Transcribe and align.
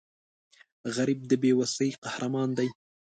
غریب 0.95 1.19
د 1.27 1.31
بې 1.41 1.51
وسۍ 1.59 1.89
قهرمان 2.03 2.49
دی 2.57 2.69